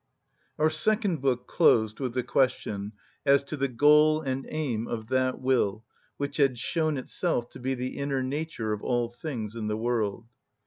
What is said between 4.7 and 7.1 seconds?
of that will which had shown